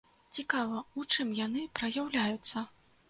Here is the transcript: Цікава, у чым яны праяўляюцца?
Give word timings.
Цікава, 0.37 0.79
у 1.01 1.05
чым 1.15 1.35
яны 1.41 1.67
праяўляюцца? 1.81 2.69